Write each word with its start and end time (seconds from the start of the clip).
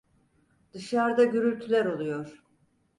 Dışarda 0.73 1.23
gürültüler 1.23 1.85
oluyor... 1.85 2.43